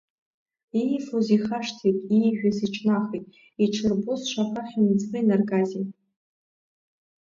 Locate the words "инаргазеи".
5.21-5.85